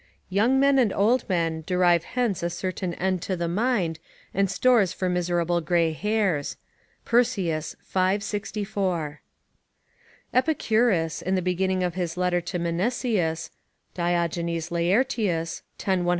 [0.29, 3.99] ["Young men and old men, derive hence a certain end to the mind,
[4.33, 6.57] and stores for miserable grey hairs."
[7.05, 8.17] Persius, v.
[8.19, 9.21] 64.]
[10.33, 13.51] Epicurus, in the beginning of his letter to Meniceus,
[13.93, 15.85] [Diogenes Laertius, x.
[15.87, 16.09] 122.